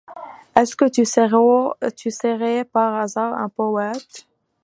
[0.55, 4.25] Est-ce que tu serais par hasard un poète?